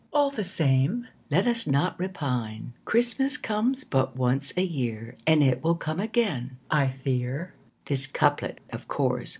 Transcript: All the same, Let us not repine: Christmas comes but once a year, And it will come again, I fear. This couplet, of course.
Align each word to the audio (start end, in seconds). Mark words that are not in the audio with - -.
All 0.11 0.31
the 0.31 0.43
same, 0.43 1.05
Let 1.29 1.45
us 1.45 1.67
not 1.67 1.95
repine: 1.99 2.73
Christmas 2.85 3.37
comes 3.37 3.83
but 3.83 4.15
once 4.17 4.51
a 4.57 4.63
year, 4.63 5.15
And 5.27 5.43
it 5.43 5.63
will 5.63 5.75
come 5.75 5.99
again, 5.99 6.57
I 6.71 6.87
fear. 7.03 7.53
This 7.85 8.07
couplet, 8.07 8.61
of 8.73 8.87
course. 8.87 9.29